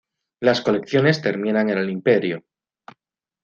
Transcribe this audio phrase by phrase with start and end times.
[0.41, 2.43] Las colecciones terminan en el Imperio.